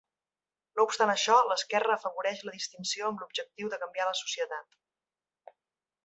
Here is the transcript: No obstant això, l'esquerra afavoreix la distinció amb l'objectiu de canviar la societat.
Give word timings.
No 0.77 0.83
obstant 0.89 1.11
això, 1.13 1.35
l'esquerra 1.49 1.91
afavoreix 1.97 2.41
la 2.47 2.53
distinció 2.55 3.07
amb 3.09 3.21
l'objectiu 3.23 3.69
de 3.75 3.79
canviar 3.83 4.07
la 4.09 4.15
societat. 4.21 5.55